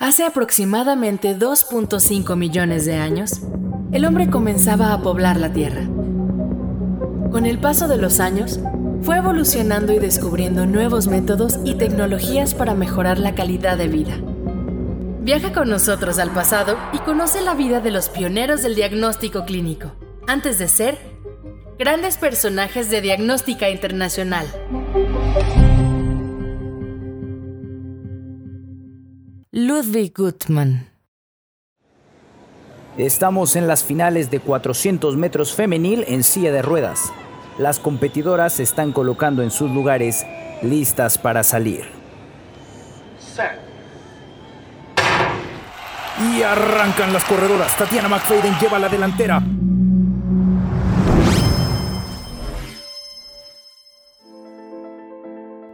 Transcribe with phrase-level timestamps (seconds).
[0.00, 3.40] Hace aproximadamente 2.5 millones de años,
[3.92, 5.82] el hombre comenzaba a poblar la Tierra.
[7.30, 8.60] Con el paso de los años,
[9.02, 14.18] fue evolucionando y descubriendo nuevos métodos y tecnologías para mejorar la calidad de vida.
[15.20, 19.92] Viaja con nosotros al pasado y conoce la vida de los pioneros del diagnóstico clínico,
[20.26, 20.98] antes de ser
[21.78, 24.46] grandes personajes de diagnóstica internacional.
[29.60, 30.88] Ludwig Gutmann
[32.96, 37.12] Estamos en las finales de 400 metros femenil en silla de ruedas.
[37.58, 40.24] Las competidoras se están colocando en sus lugares,
[40.62, 41.86] listas para salir.
[46.20, 47.76] Y arrancan las corredoras.
[47.76, 49.42] Tatiana McFadden lleva la delantera.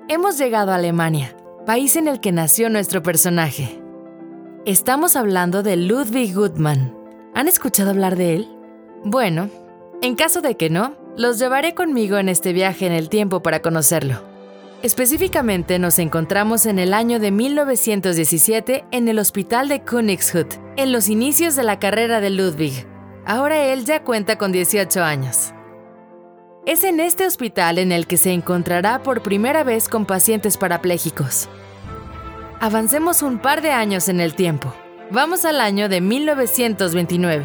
[0.09, 3.81] Hemos llegado a Alemania, país en el que nació nuestro personaje.
[4.67, 6.95] Estamos hablando de Ludwig Gutmann.
[7.35, 8.49] ¿Han escuchado hablar de él?
[9.03, 9.49] Bueno,
[10.03, 13.63] en caso de que no, los llevaré conmigo en este viaje en el tiempo para
[13.63, 14.23] conocerlo.
[14.83, 21.09] Específicamente nos encontramos en el año de 1917 en el hospital de Königshut, en los
[21.09, 22.87] inicios de la carrera de Ludwig.
[23.25, 25.55] Ahora él ya cuenta con 18 años.
[26.67, 31.47] Es en este hospital en el que se encontrará por primera vez con pacientes parapléjicos.
[32.59, 34.75] Avancemos un par de años en el tiempo.
[35.11, 37.45] Vamos al año de 1929.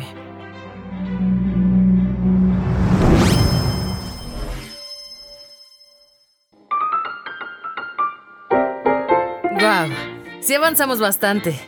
[9.60, 9.90] ¡Wow!
[10.40, 11.60] Sí avanzamos bastante.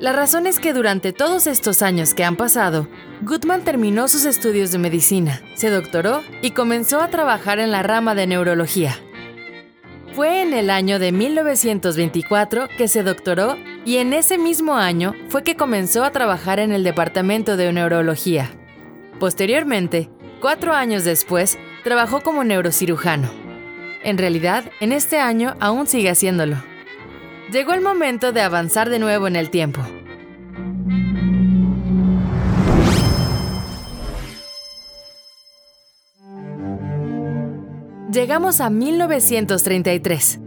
[0.00, 2.88] La razón es que durante todos estos años que han pasado,
[3.22, 8.14] Goodman terminó sus estudios de medicina, se doctoró y comenzó a trabajar en la rama
[8.14, 8.96] de neurología.
[10.14, 15.42] Fue en el año de 1924 que se doctoró y en ese mismo año fue
[15.42, 18.50] que comenzó a trabajar en el departamento de neurología.
[19.18, 20.08] Posteriormente,
[20.40, 23.28] cuatro años después, trabajó como neurocirujano.
[24.04, 26.56] En realidad, en este año aún sigue haciéndolo.
[27.50, 29.82] Llegó el momento de avanzar de nuevo en el tiempo.
[38.10, 40.40] Llegamos a 1933.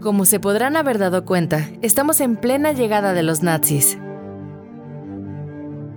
[0.00, 3.98] Como se podrán haber dado cuenta, estamos en plena llegada de los nazis.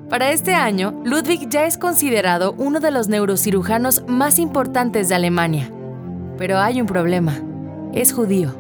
[0.10, 5.72] Para este año, Ludwig ya es considerado uno de los neurocirujanos más importantes de Alemania.
[6.40, 7.40] Pero hay un problema.
[7.94, 8.56] Es judío.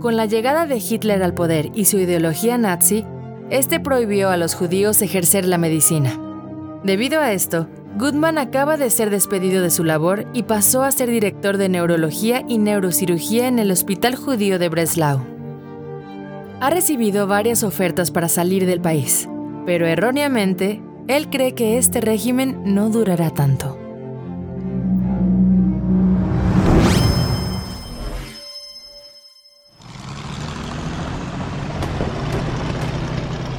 [0.00, 3.04] Con la llegada de Hitler al poder y su ideología nazi,
[3.50, 6.18] este prohibió a los judíos ejercer la medicina.
[6.84, 11.10] Debido a esto, Goodman acaba de ser despedido de su labor y pasó a ser
[11.10, 15.20] director de neurología y neurocirugía en el Hospital Judío de Breslau.
[16.60, 19.28] Ha recibido varias ofertas para salir del país,
[19.66, 23.78] pero erróneamente, él cree que este régimen no durará tanto.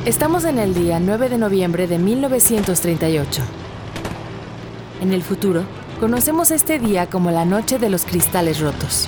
[0.06, 3.63] Estamos en el día 9 de noviembre de 1938.
[5.02, 5.64] En el futuro,
[6.00, 9.08] conocemos este día como la Noche de los Cristales Rotos.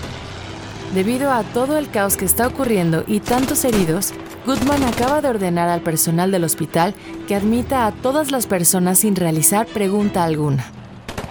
[0.94, 4.14] Debido a todo el caos que está ocurriendo y tantos heridos,
[4.46, 6.94] Goodman acaba de ordenar al personal del hospital
[7.28, 10.72] que admita a todas las personas sin realizar pregunta alguna.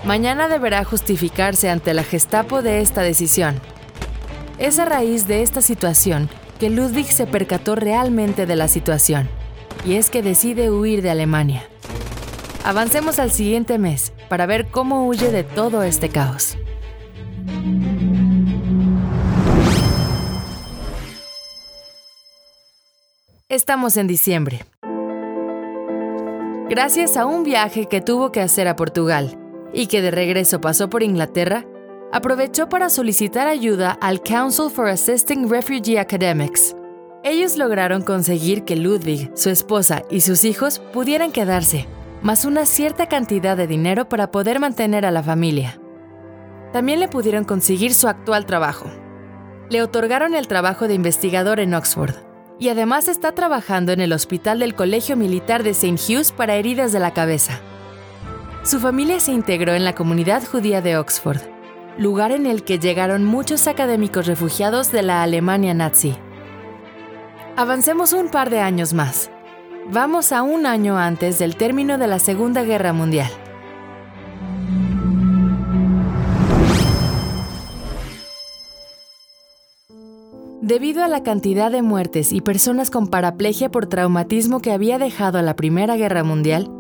[0.04, 3.60] Mañana deberá justificarse ante la Gestapo de esta decisión.
[4.58, 6.28] Es a raíz de esta situación
[6.58, 9.28] que Ludwig se percató realmente de la situación
[9.84, 11.64] y es que decide huir de Alemania.
[12.64, 16.56] Avancemos al siguiente mes para ver cómo huye de todo este caos.
[23.48, 24.64] Estamos en diciembre.
[26.68, 29.38] Gracias a un viaje que tuvo que hacer a Portugal
[29.72, 31.64] y que de regreso pasó por Inglaterra,
[32.12, 36.74] aprovechó para solicitar ayuda al Council for Assisting Refugee Academics,
[37.26, 41.86] ellos lograron conseguir que Ludwig, su esposa y sus hijos pudieran quedarse,
[42.24, 45.78] más una cierta cantidad de dinero para poder mantener a la familia.
[46.72, 48.90] También le pudieron conseguir su actual trabajo.
[49.68, 52.14] Le otorgaron el trabajo de investigador en Oxford
[52.58, 55.96] y además está trabajando en el hospital del Colegio Militar de St.
[55.96, 57.60] Hughes para heridas de la cabeza.
[58.62, 61.42] Su familia se integró en la comunidad judía de Oxford,
[61.98, 66.16] lugar en el que llegaron muchos académicos refugiados de la Alemania nazi.
[67.56, 69.30] Avancemos un par de años más.
[69.92, 73.30] Vamos a un año antes del término de la Segunda Guerra Mundial.
[80.62, 85.42] Debido a la cantidad de muertes y personas con paraplegia por traumatismo que había dejado
[85.42, 86.70] la Primera Guerra Mundial,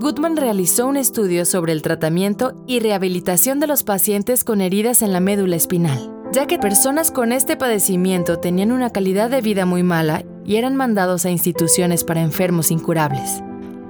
[0.00, 5.12] Goodman realizó un estudio sobre el tratamiento y rehabilitación de los pacientes con heridas en
[5.12, 9.82] la médula espinal, ya que personas con este padecimiento tenían una calidad de vida muy
[9.82, 13.42] mala y eran mandados a instituciones para enfermos incurables.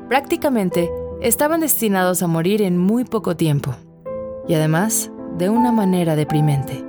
[0.09, 0.91] Prácticamente
[1.21, 3.75] estaban destinados a morir en muy poco tiempo,
[4.49, 6.85] y además de una manera deprimente.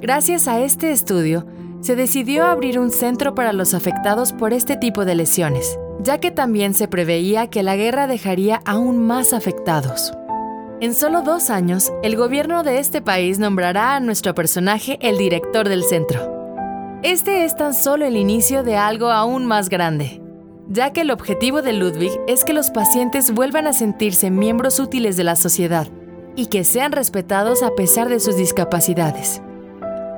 [0.00, 1.46] Gracias a este estudio,
[1.80, 6.30] se decidió abrir un centro para los afectados por este tipo de lesiones, ya que
[6.30, 10.12] también se preveía que la guerra dejaría aún más afectados.
[10.80, 15.68] En solo dos años, el gobierno de este país nombrará a nuestro personaje el director
[15.68, 16.39] del centro.
[17.02, 20.20] Este es tan solo el inicio de algo aún más grande,
[20.68, 25.16] ya que el objetivo de Ludwig es que los pacientes vuelvan a sentirse miembros útiles
[25.16, 25.88] de la sociedad
[26.36, 29.40] y que sean respetados a pesar de sus discapacidades.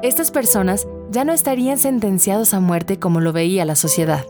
[0.03, 4.27] Estas personas ya no estarían sentenciados a muerte como lo veía la sociedad.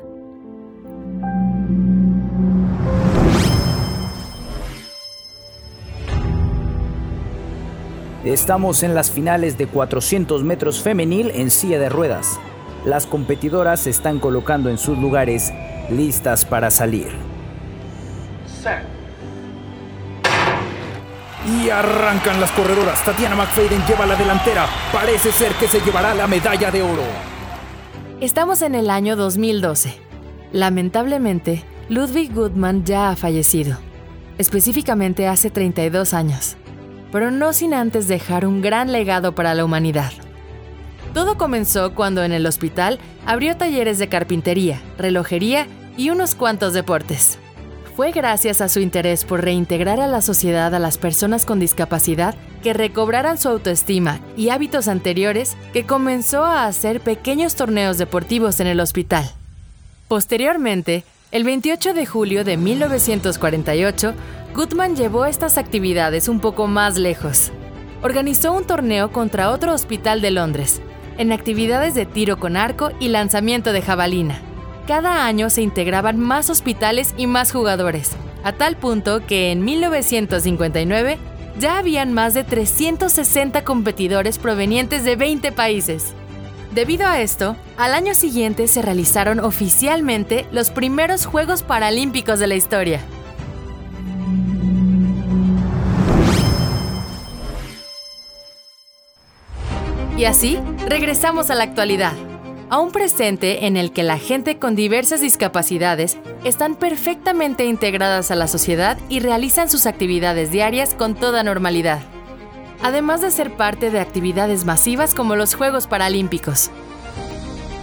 [8.25, 12.39] Estamos en las finales de 400 metros femenil en silla de ruedas.
[12.85, 15.53] Las competidoras se están colocando en sus lugares
[15.91, 17.09] listas para salir.
[21.49, 23.05] Y arrancan las corredoras.
[23.05, 24.67] Tatiana McFadden lleva la delantera.
[24.93, 27.03] Parece ser que se llevará la medalla de oro.
[28.21, 29.99] Estamos en el año 2012.
[30.53, 33.79] Lamentablemente, Ludwig Goodman ya ha fallecido,
[34.39, 36.57] específicamente hace 32 años,
[37.13, 40.11] pero no sin antes dejar un gran legado para la humanidad.
[41.15, 47.39] Todo comenzó cuando en el hospital abrió talleres de carpintería, relojería y unos cuantos deportes.
[47.95, 52.35] Fue gracias a su interés por reintegrar a la sociedad a las personas con discapacidad
[52.63, 58.69] que recobraran su autoestima y hábitos anteriores que comenzó a hacer pequeños torneos deportivos en
[58.69, 59.31] el hospital.
[60.09, 64.15] Posteriormente, el 28 de julio de 1948,
[64.55, 67.53] Goodman llevó estas actividades un poco más lejos.
[68.03, 70.83] Organizó un torneo contra otro hospital de Londres,
[71.19, 74.41] en actividades de tiro con arco y lanzamiento de jabalina
[74.87, 78.11] cada año se integraban más hospitales y más jugadores,
[78.43, 81.19] a tal punto que en 1959
[81.59, 86.15] ya habían más de 360 competidores provenientes de 20 países.
[86.75, 92.55] Debido a esto, al año siguiente se realizaron oficialmente los primeros Juegos Paralímpicos de la
[92.55, 93.01] historia.
[100.23, 102.13] Y así, regresamos a la actualidad
[102.71, 108.37] a un presente en el que la gente con diversas discapacidades están perfectamente integradas a
[108.37, 112.03] la sociedad y realizan sus actividades diarias con toda normalidad,
[112.85, 116.71] además de ser parte de actividades masivas como los Juegos Paralímpicos.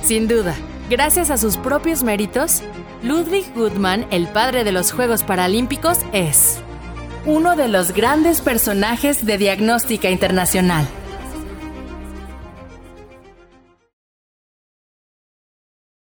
[0.01, 0.55] Sin duda,
[0.89, 2.61] gracias a sus propios méritos,
[3.03, 6.59] Ludwig Goodman, el padre de los Juegos Paralímpicos, es
[7.25, 10.87] uno de los grandes personajes de diagnóstica internacional.